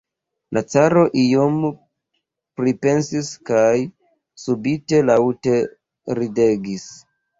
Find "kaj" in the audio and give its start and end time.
3.51-3.77